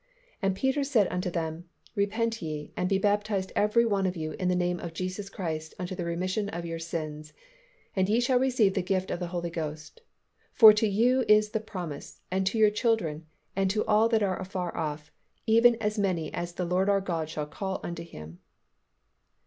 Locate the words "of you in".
4.07-4.47